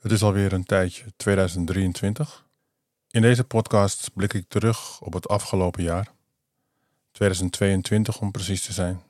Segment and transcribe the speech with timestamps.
[0.00, 2.46] Het is alweer een tijdje, 2023.
[3.10, 6.08] In deze podcast blik ik terug op het afgelopen jaar,
[7.10, 9.02] 2022 om precies te zijn.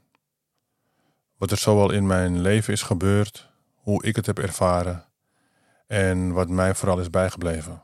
[1.36, 5.04] Wat er zoal in mijn leven is gebeurd, hoe ik het heb ervaren
[5.86, 7.82] en wat mij vooral is bijgebleven.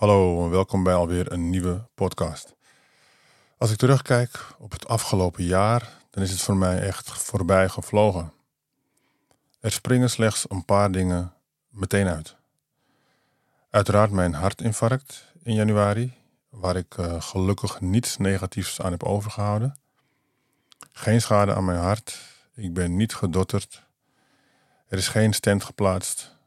[0.00, 2.54] Hallo en welkom bij alweer een nieuwe podcast.
[3.58, 8.32] Als ik terugkijk op het afgelopen jaar, dan is het voor mij echt voorbij gevlogen.
[9.60, 11.32] Er springen slechts een paar dingen
[11.68, 12.36] meteen uit.
[13.70, 16.12] Uiteraard mijn hartinfarct in januari,
[16.48, 19.78] waar ik uh, gelukkig niets negatiefs aan heb overgehouden.
[20.92, 22.20] Geen schade aan mijn hart,
[22.54, 23.82] ik ben niet gedotterd.
[24.88, 26.38] Er is geen stent geplaatst.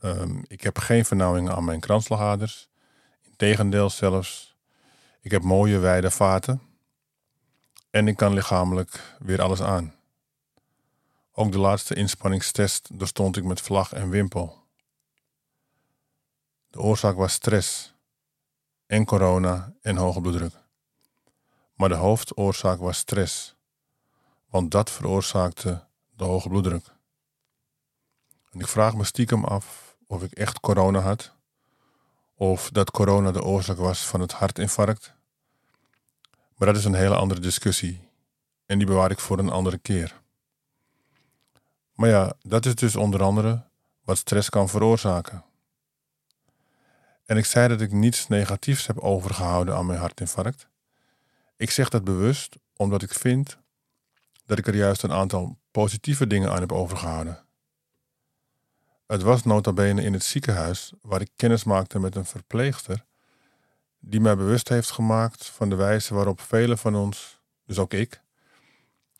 [0.00, 2.68] Um, ik heb geen vernauwingen aan mijn kransslagaders.
[3.22, 4.56] Integendeel zelfs.
[5.20, 6.62] Ik heb mooie wijde vaten.
[7.90, 9.94] En ik kan lichamelijk weer alles aan.
[11.32, 14.64] Ook de laatste inspanningstest doorstond ik met vlag en wimpel.
[16.70, 17.94] De oorzaak was stress
[18.86, 20.54] en corona en hoge bloeddruk.
[21.74, 23.56] Maar de hoofdoorzaak was stress,
[24.48, 25.84] want dat veroorzaakte
[26.16, 26.86] de hoge bloeddruk.
[28.50, 31.32] En ik vraag me stiekem af of ik echt corona had,
[32.34, 35.14] of dat corona de oorzaak was van het hartinfarct.
[36.56, 38.08] Maar dat is een hele andere discussie
[38.66, 40.20] en die bewaar ik voor een andere keer.
[41.94, 43.62] Maar ja, dat is dus onder andere
[44.04, 45.44] wat stress kan veroorzaken.
[47.24, 50.68] En ik zei dat ik niets negatiefs heb overgehouden aan mijn hartinfarct.
[51.56, 53.58] Ik zeg dat bewust omdat ik vind
[54.46, 57.45] dat ik er juist een aantal positieve dingen aan heb overgehouden.
[59.06, 63.04] Het was nota bene in het ziekenhuis waar ik kennis maakte met een verpleegster
[63.98, 68.20] die mij bewust heeft gemaakt van de wijze waarop velen van ons, dus ook ik,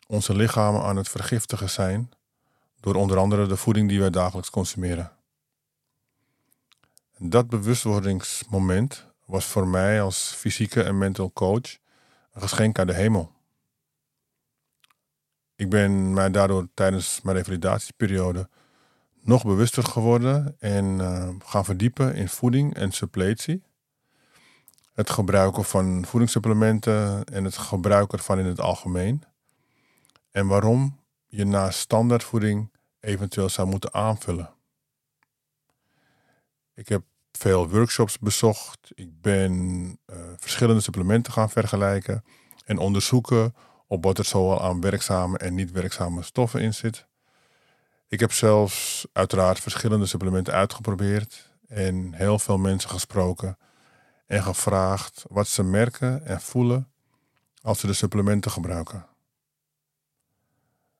[0.07, 2.11] onze lichamen aan het vergiftigen zijn
[2.79, 5.11] door onder andere de voeding die wij dagelijks consumeren.
[7.17, 11.77] Dat bewustwordingsmoment was voor mij als fysieke en mental coach
[12.31, 13.31] een geschenk uit de hemel.
[15.55, 18.49] Ik ben mij daardoor tijdens mijn revalidatieperiode
[19.27, 23.63] nog bewuster geworden en uh, gaan verdiepen in voeding en suppletie.
[24.93, 29.23] Het gebruiken van voedingssupplementen en het gebruik ervan in het algemeen.
[30.31, 34.53] En waarom je naast standaardvoeding eventueel zou moeten aanvullen.
[36.73, 38.91] Ik heb veel workshops bezocht.
[38.93, 39.51] Ik ben
[40.05, 42.23] uh, verschillende supplementen gaan vergelijken
[42.65, 43.55] en onderzoeken
[43.87, 47.07] op wat er zoal aan werkzame en niet werkzame stoffen in zit.
[48.07, 53.57] Ik heb zelfs uiteraard verschillende supplementen uitgeprobeerd en heel veel mensen gesproken
[54.25, 56.91] en gevraagd wat ze merken en voelen
[57.61, 59.05] als ze de supplementen gebruiken.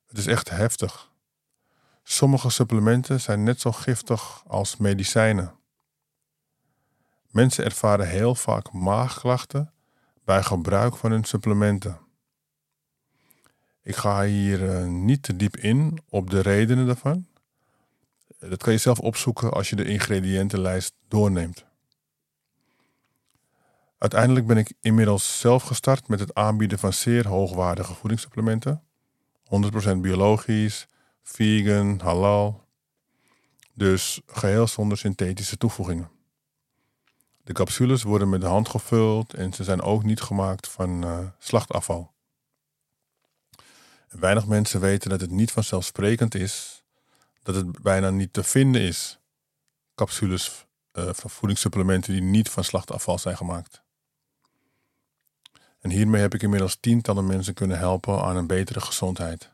[0.06, 1.10] Het is echt heftig.
[2.02, 5.54] Sommige supplementen zijn net zo giftig als medicijnen.
[7.30, 9.72] Mensen ervaren heel vaak maagklachten
[10.24, 12.07] bij gebruik van hun supplementen.
[13.88, 17.26] Ik ga hier uh, niet te diep in op de redenen daarvan.
[18.38, 21.64] Dat kan je zelf opzoeken als je de ingrediëntenlijst doorneemt.
[23.98, 28.82] Uiteindelijk ben ik inmiddels zelf gestart met het aanbieden van zeer hoogwaardige voedingssupplementen.
[29.94, 30.86] 100% biologisch,
[31.22, 32.64] vegan, halal.
[33.74, 36.10] Dus geheel zonder synthetische toevoegingen.
[37.44, 41.18] De capsules worden met de hand gevuld en ze zijn ook niet gemaakt van uh,
[41.38, 42.16] slachtafval.
[44.08, 46.82] Weinig mensen weten dat het niet vanzelfsprekend is,
[47.42, 49.18] dat het bijna niet te vinden is.
[49.94, 53.82] Capsules uh, van voedingssupplementen die niet van slachtafval zijn gemaakt.
[55.80, 59.50] En hiermee heb ik inmiddels tientallen mensen kunnen helpen aan een betere gezondheid.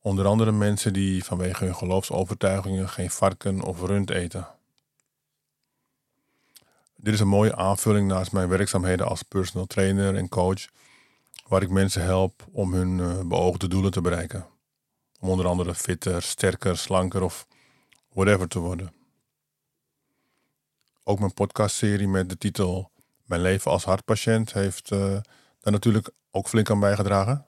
[0.00, 4.48] Onder andere mensen die vanwege hun geloofsovertuigingen geen varken of rund eten.
[6.96, 10.66] Dit is een mooie aanvulling naast mijn werkzaamheden als personal trainer en coach
[11.54, 14.46] waar ik mensen help om hun uh, beoogde doelen te bereiken.
[15.20, 17.46] Om onder andere fitter, sterker, slanker of
[18.12, 18.92] whatever te worden.
[21.04, 22.90] Ook mijn podcastserie met de titel
[23.24, 24.98] Mijn leven als hartpatiënt heeft uh,
[25.60, 27.46] daar natuurlijk ook flink aan bijgedragen.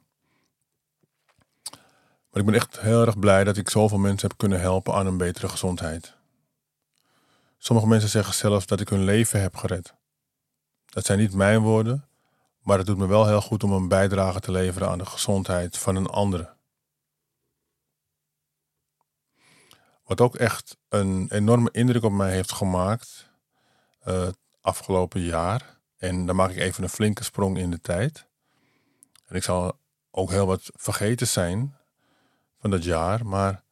[2.30, 5.06] Maar ik ben echt heel erg blij dat ik zoveel mensen heb kunnen helpen aan
[5.06, 6.14] een betere gezondheid.
[7.58, 9.94] Sommige mensen zeggen zelfs dat ik hun leven heb gered.
[10.84, 12.08] Dat zijn niet mijn woorden,
[12.66, 15.78] maar het doet me wel heel goed om een bijdrage te leveren aan de gezondheid
[15.78, 16.54] van een andere.
[20.04, 23.30] Wat ook echt een enorme indruk op mij heeft gemaakt
[24.06, 24.28] uh,
[24.60, 25.78] afgelopen jaar.
[25.96, 28.26] En dan maak ik even een flinke sprong in de tijd.
[29.26, 29.78] En ik zal
[30.10, 31.76] ook heel wat vergeten zijn
[32.60, 33.26] van dat jaar.
[33.26, 33.62] Maar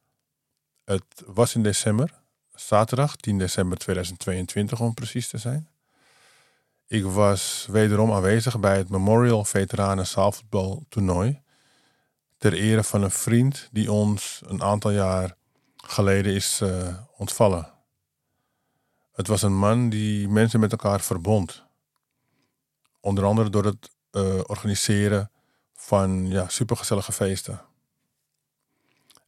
[0.83, 2.21] het was in december,
[2.53, 5.69] zaterdag 10 december 2022 om precies te zijn.
[6.87, 11.41] Ik was wederom aanwezig bij het Memorial Veteranen Zaalvoetbaltoernooi.
[12.37, 15.37] Ter ere van een vriend die ons een aantal jaar
[15.75, 17.73] geleden is uh, ontvallen.
[19.11, 21.63] Het was een man die mensen met elkaar verbond.
[22.99, 25.31] Onder andere door het uh, organiseren
[25.73, 27.61] van ja, supergezellige feesten.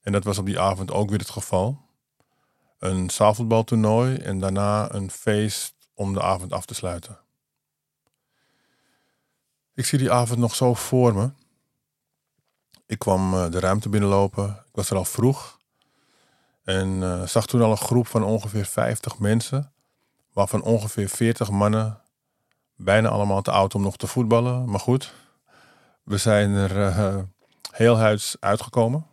[0.02, 1.82] En dat was op die avond ook weer het geval.
[2.80, 7.26] Een zaalvoetbaltoernooi en daarna een feest om de avond af te sluiten.
[9.78, 11.30] Ik zie die avond nog zo voor me.
[12.86, 14.50] Ik kwam uh, de ruimte binnenlopen.
[14.50, 15.60] Ik was er al vroeg.
[16.64, 19.74] En uh, zag toen al een groep van ongeveer 50 mensen.
[20.34, 22.02] Waarvan ongeveer 40 mannen.
[22.76, 24.70] Bijna allemaal te oud om nog te voetballen.
[24.70, 25.14] Maar goed,
[26.04, 27.24] we zijn er uh,
[27.72, 29.06] heel huids uitgekomen.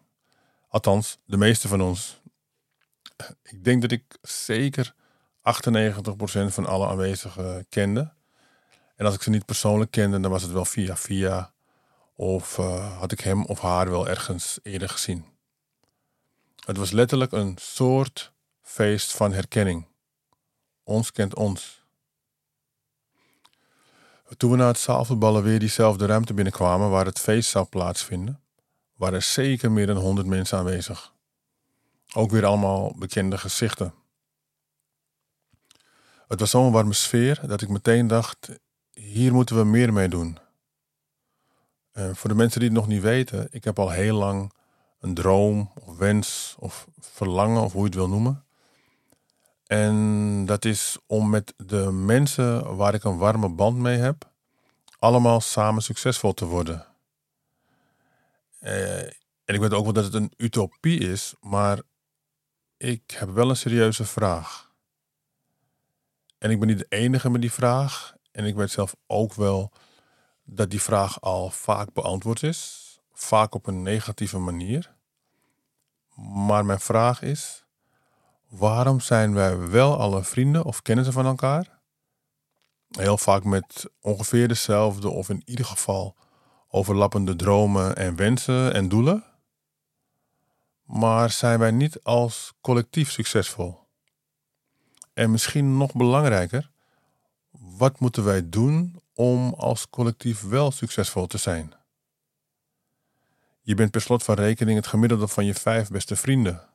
[0.69, 2.21] Althans, de meeste van ons.
[3.43, 5.01] Ik denk dat ik zeker 98%
[6.47, 8.13] van alle aanwezigen kende.
[8.97, 11.53] En als ik ze niet persoonlijk kende, dan was het wel via via.
[12.17, 15.25] Of uh, had ik hem of haar wel ergens eerder gezien.
[16.65, 18.33] Het was letterlijk een soort
[18.63, 19.87] feest van herkenning.
[20.83, 21.83] Ons kent ons.
[24.37, 28.41] Toen we na het zaalvoetballen weer diezelfde ruimte binnenkwamen waar het feest zou plaatsvinden,
[28.95, 31.13] waren er zeker meer dan honderd mensen aanwezig.
[32.13, 33.95] Ook weer allemaal bekende gezichten.
[36.29, 38.59] Het was zo'n warme sfeer dat ik meteen dacht:
[38.95, 40.39] hier moeten we meer mee doen.
[41.93, 44.53] En voor de mensen die het nog niet weten, ik heb al heel lang
[45.01, 48.45] een droom of wens of verlangen of hoe je het wil noemen.
[49.67, 54.33] En dat is om met de mensen waar ik een warme band mee heb,
[54.99, 56.87] allemaal samen succesvol te worden.
[58.59, 59.03] Eh,
[59.45, 61.81] en ik weet ook wel dat het een utopie is, maar
[62.77, 64.73] ik heb wel een serieuze vraag.
[66.39, 68.15] En ik ben niet de enige met die vraag.
[68.35, 69.73] En ik weet zelf ook wel
[70.45, 72.83] dat die vraag al vaak beantwoord is.
[73.13, 74.95] Vaak op een negatieve manier.
[76.47, 77.65] Maar mijn vraag is:
[78.49, 81.79] waarom zijn wij wel alle vrienden of kennissen van elkaar?
[82.89, 86.17] Heel vaak met ongeveer dezelfde of in ieder geval
[86.69, 89.25] overlappende dromen en wensen en doelen.
[90.83, 93.79] Maar zijn wij niet als collectief succesvol?
[95.13, 96.73] En misschien nog belangrijker,
[97.77, 101.75] wat moeten wij doen om als collectief wel succesvol te zijn?
[103.61, 106.69] Je bent per slot van rekening het gemiddelde van je vijf beste vrienden.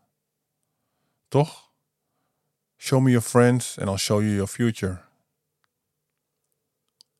[1.27, 1.71] Toch?
[2.77, 5.01] Show me your friends and I'll show you your future.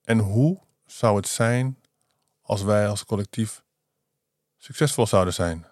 [0.03, 1.77] En hoe zou het zijn
[2.41, 3.63] als wij als collectief
[4.57, 5.67] succesvol zouden zijn?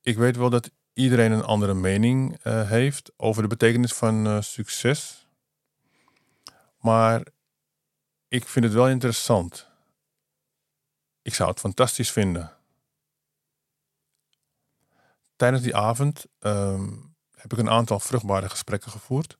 [0.00, 4.40] Ik weet wel dat iedereen een andere mening uh, heeft over de betekenis van uh,
[4.40, 5.27] succes.
[6.78, 7.26] Maar
[8.28, 9.66] ik vind het wel interessant.
[11.22, 12.52] Ik zou het fantastisch vinden.
[15.36, 19.38] Tijdens die avond um, heb ik een aantal vruchtbare gesprekken gevoerd.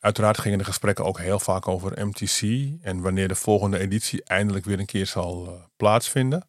[0.00, 2.40] Uiteraard gingen de gesprekken ook heel vaak over MTC
[2.82, 6.48] en wanneer de volgende editie eindelijk weer een keer zal uh, plaatsvinden.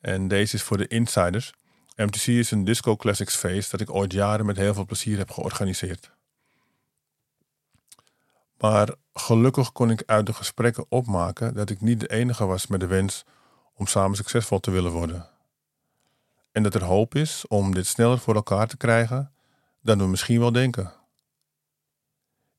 [0.00, 1.52] En deze is voor de insiders.
[1.96, 5.30] MTC is een Disco Classics feest dat ik ooit jaren met heel veel plezier heb
[5.30, 6.10] georganiseerd.
[8.64, 12.80] Maar gelukkig kon ik uit de gesprekken opmaken dat ik niet de enige was met
[12.80, 13.24] de wens
[13.74, 15.28] om samen succesvol te willen worden.
[16.52, 19.32] En dat er hoop is om dit sneller voor elkaar te krijgen
[19.80, 20.92] dan we misschien wel denken.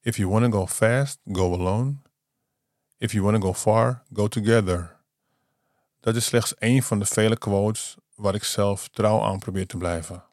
[0.01, 1.95] If you want to go fast, go alone.
[2.97, 4.95] If you want to go far, go together.
[5.99, 9.77] Dat is slechts één van de vele quotes waar ik zelf trouw aan probeer te
[9.77, 10.23] blijven.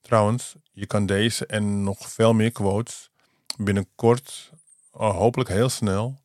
[0.00, 3.10] Trouwens, je kan deze en nog veel meer quotes
[3.56, 4.52] binnenkort,
[4.90, 6.20] oh, hopelijk heel snel,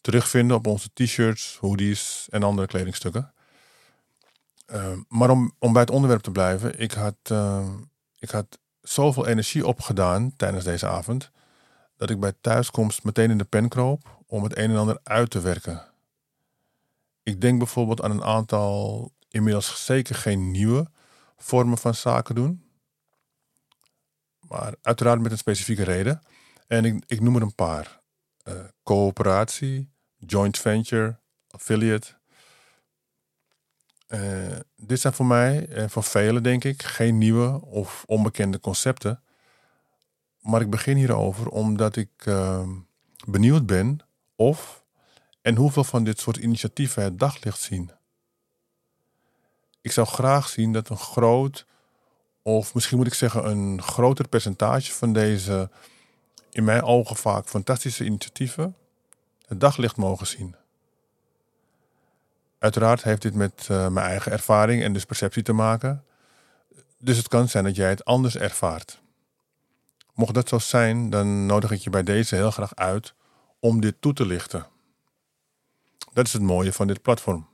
[0.00, 3.32] terugvinden op onze t-shirts, hoodies en andere kledingstukken.
[4.66, 7.68] Uh, maar om, om bij het onderwerp te blijven, ik had, uh,
[8.18, 11.30] ik had zoveel energie opgedaan tijdens deze avond,
[11.96, 15.30] dat ik bij thuiskomst meteen in de pen kroop om het een en ander uit
[15.30, 15.84] te werken.
[17.22, 20.90] Ik denk bijvoorbeeld aan een aantal inmiddels zeker geen nieuwe
[21.36, 22.64] vormen van zaken doen.
[24.48, 26.22] Maar uiteraard met een specifieke reden.
[26.70, 28.00] En ik, ik noem er een paar.
[28.44, 31.18] Uh, coöperatie, joint venture,
[31.50, 32.14] affiliate.
[34.08, 39.22] Uh, dit zijn voor mij en voor velen, denk ik, geen nieuwe of onbekende concepten.
[40.40, 42.68] Maar ik begin hierover omdat ik uh,
[43.26, 44.00] benieuwd ben
[44.36, 44.84] of
[45.42, 47.90] en hoeveel van dit soort initiatieven het daglicht zien.
[49.80, 51.66] Ik zou graag zien dat een groot,
[52.42, 55.70] of misschien moet ik zeggen een groter percentage van deze,
[56.50, 58.76] in mijn ogen vaak fantastische initiatieven,
[59.46, 60.54] het daglicht mogen zien.
[62.58, 66.04] Uiteraard heeft dit met uh, mijn eigen ervaring en dus perceptie te maken.
[66.98, 69.00] Dus het kan zijn dat jij het anders ervaart.
[70.14, 73.14] Mocht dat zo zijn, dan nodig ik je bij deze heel graag uit
[73.58, 74.66] om dit toe te lichten.
[76.12, 77.48] Dat is het mooie van dit platform.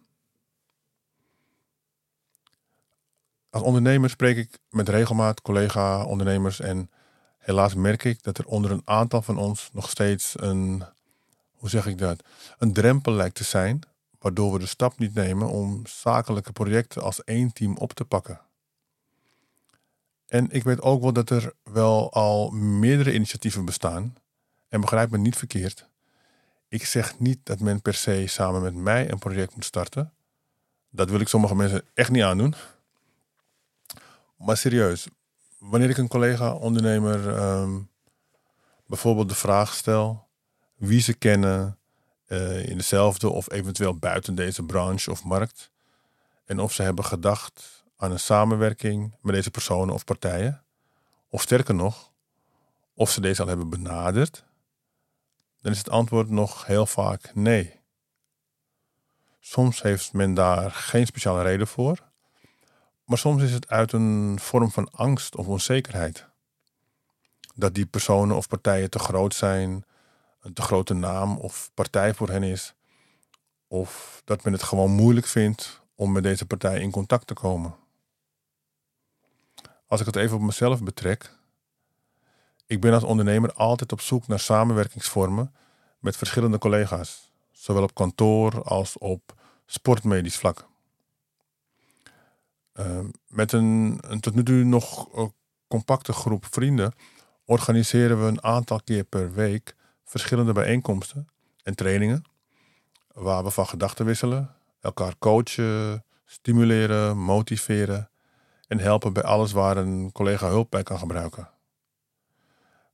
[3.51, 6.91] Als ondernemer spreek ik met regelmaat collega-ondernemers en
[7.47, 10.83] helaas merk ik dat er onder een aantal van ons nog steeds een,
[11.53, 12.23] hoe zeg ik dat,
[12.59, 13.81] een drempel lijkt te zijn,
[14.19, 18.41] waardoor we de stap niet nemen om zakelijke projecten als één team op te pakken.
[20.27, 24.17] En ik weet ook wel dat er wel al meerdere initiatieven bestaan.
[24.69, 25.89] En begrijp me niet verkeerd.
[26.69, 30.13] Ik zeg niet dat men per se samen met mij een project moet starten.
[30.91, 32.55] Dat wil ik sommige mensen echt niet aandoen.
[34.37, 35.09] Maar serieus,
[35.69, 37.79] wanneer ik een collega-ondernemer ehm,
[38.87, 40.29] bijvoorbeeld de vraag stel
[40.75, 41.79] wie ze kennen
[42.29, 45.71] uh, in dezelfde of eventueel buiten deze branche of markt,
[46.45, 50.63] en of ze hebben gedacht aan een samenwerking met deze personen of partijen,
[51.29, 52.11] of sterker nog,
[52.95, 54.45] of ze deze al hebben benaderd,
[55.61, 57.81] dan is het antwoord nog heel vaak nee.
[59.41, 61.99] Soms heeft men daar geen speciale reden voor,
[63.07, 66.27] maar soms is het uit een vorm van angst of onzekerheid.
[67.55, 69.85] Dat die personen of partijen te groot zijn,
[70.41, 72.75] een te grote naam of partij voor hen is,
[73.69, 77.75] of dat men het gewoon moeilijk vindt om met deze partij in contact te komen.
[79.87, 81.37] Als ik het even op mezelf betrek,
[82.67, 85.55] ik ben als ondernemer altijd op zoek naar samenwerkingsvormen
[85.99, 89.35] met verschillende collega's, zowel op kantoor als op
[89.67, 90.69] sportmedisch vlak.
[92.77, 95.27] Ehm, met een, een, tot nu toe nog uh,
[95.69, 96.93] compacte groep vrienden
[97.45, 101.29] organiseren we een aantal keer per week verschillende bijeenkomsten
[101.63, 102.25] en trainingen
[103.13, 108.11] waar we van gedachten wisselen, elkaar coachen, stimuleren, motiveren
[108.69, 111.51] en helpen bij alles waar een collega hulp bij kan gebruiken.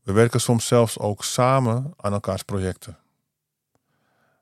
[0.03, 2.99] We werken soms zelfs ook samen aan elkaars projecten.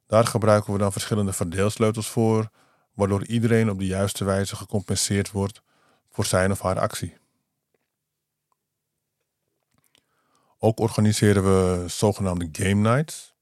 [0.07, 2.51] Daar gebruiken we dan verschillende verdeelsleutels voor,
[3.01, 5.63] waardoor iedereen op de juiste wijze gecompenseerd wordt
[6.11, 7.17] voor zijn of haar actie.
[10.59, 13.35] Ook organiseren we zogenaamde game nights,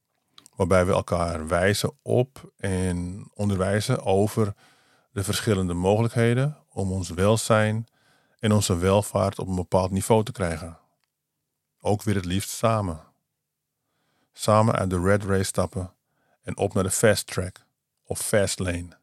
[0.57, 4.55] waarbij we elkaar wijzen op en onderwijzen over
[5.12, 7.87] de verschillende mogelijkheden om ons welzijn
[8.38, 10.79] en onze welvaart op een bepaald niveau te krijgen.
[11.81, 13.00] Ook weer het liefst samen.
[14.33, 15.95] Samen uit de red race stappen
[16.43, 17.67] en op naar de fast track
[18.05, 18.99] of fast lane.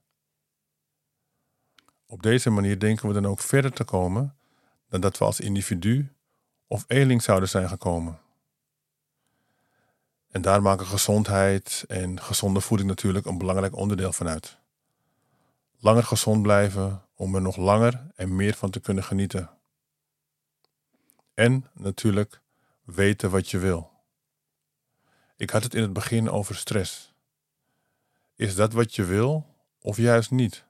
[2.08, 4.36] Op deze manier denken we dan ook verder te komen
[4.90, 6.14] dan dat we als individu
[6.68, 8.20] of eenling zouden zijn gekomen.
[10.32, 14.58] En daar maken gezondheid en gezonde voeding natuurlijk een belangrijk onderdeel van uit.
[15.80, 19.50] Langer gezond blijven om er nog langer en meer van te kunnen genieten.
[21.34, 22.42] En natuurlijk
[22.84, 23.92] weten wat je wil.
[25.36, 27.14] Ik had het in het begin over stress.
[28.36, 29.46] Is dat wat je wil
[29.80, 30.65] of juist niet?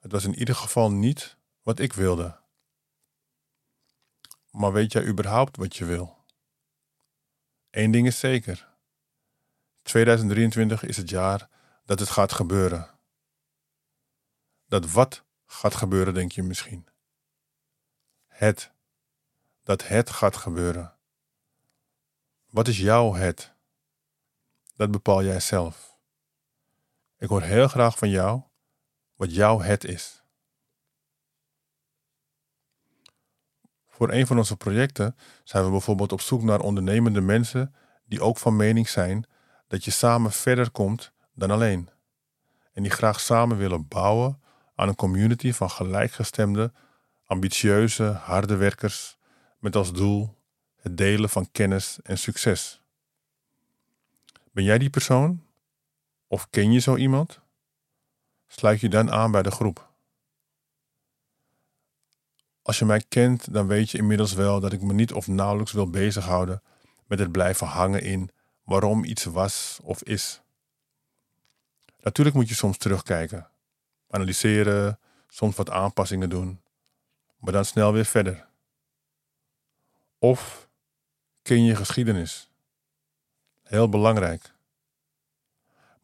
[0.00, 2.38] Het was in ieder geval niet wat ik wilde.
[4.50, 6.24] Maar weet jij überhaupt wat je wil?
[7.70, 8.68] Eén ding is zeker.
[9.82, 11.48] 2023 is het jaar
[11.84, 12.98] dat het gaat gebeuren.
[14.66, 16.88] Dat wat gaat gebeuren, denk je misschien.
[18.26, 18.72] Het.
[19.62, 20.94] Dat het gaat gebeuren.
[22.46, 23.52] Wat is jouw het?
[24.76, 25.96] Dat bepaal jij zelf.
[27.18, 28.42] Ik hoor heel graag van jou
[29.20, 30.22] wat jouw het is.
[33.88, 37.74] Voor een van onze projecten zijn we bijvoorbeeld op zoek naar ondernemende mensen
[38.04, 39.26] die ook van mening zijn
[39.66, 41.88] dat je samen verder komt dan alleen.
[42.72, 44.40] En die graag samen willen bouwen
[44.74, 46.72] aan een community van gelijkgestemde,
[47.24, 49.16] ambitieuze, harde werkers
[49.58, 50.36] met als doel
[50.76, 52.82] het delen van kennis en succes.
[54.52, 55.46] Ben jij die persoon?
[56.26, 57.40] Of ken je zo iemand?
[58.60, 59.88] Sluit je dan aan bij de groep.
[62.62, 65.72] Als je mij kent, dan weet je inmiddels wel dat ik me niet of nauwelijks
[65.72, 66.62] wil bezighouden
[67.06, 68.30] met het blijven hangen in
[68.64, 70.40] waarom iets was of is.
[72.00, 73.50] Natuurlijk moet je soms terugkijken,
[74.10, 74.98] analyseren,
[75.28, 76.60] soms wat aanpassingen doen,
[77.36, 78.46] maar dan snel weer verder.
[80.18, 80.68] Of
[81.42, 82.50] ken je geschiedenis.
[83.62, 84.52] Heel belangrijk.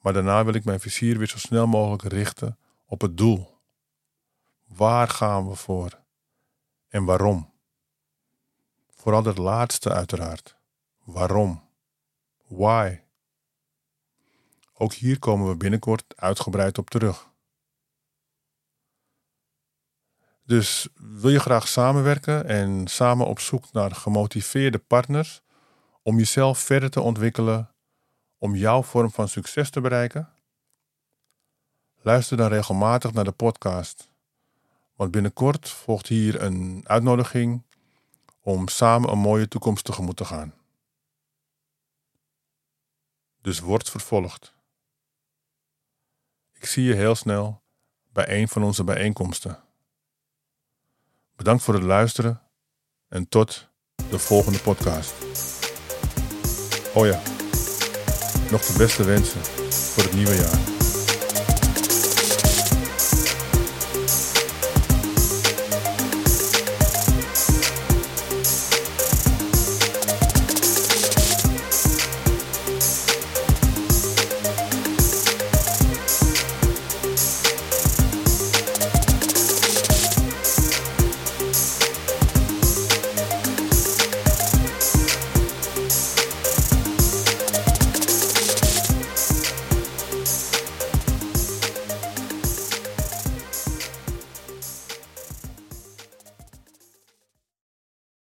[0.06, 3.60] Maar daarna wil ik mijn vizier weer zo snel mogelijk richten op het doel.
[4.66, 6.00] Waar gaan we voor?
[6.88, 7.52] En waarom?
[8.90, 10.56] Vooral het laatste uiteraard.
[11.04, 11.68] Waarom?
[12.46, 13.00] Why?
[14.72, 17.28] Ook hier komen we binnenkort uitgebreid op terug.
[20.44, 25.42] Dus wil je graag samenwerken en samen op zoek naar gemotiveerde partners
[26.02, 27.70] om jezelf verder te ontwikkelen,
[28.38, 30.32] om jouw vorm van succes te bereiken?
[32.00, 34.10] Luister dan regelmatig naar de podcast,
[34.94, 37.62] want binnenkort volgt hier een uitnodiging
[38.40, 40.54] om samen een mooie toekomst tegemoet te gaan.
[43.40, 44.54] Dus word vervolgd.
[46.52, 47.62] Ik zie je heel snel
[48.12, 49.62] bij een van onze bijeenkomsten.
[51.36, 52.42] Bedankt voor het luisteren
[53.08, 53.68] en tot
[54.10, 55.14] de volgende podcast.
[56.94, 57.06] Oh
[58.50, 60.75] nog de beste wensen voor het nieuwe jaar.